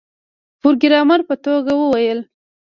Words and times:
پروګرامر 0.61 1.19
په 1.27 1.33
ټوکه 1.43 1.73
وویل 1.77 2.19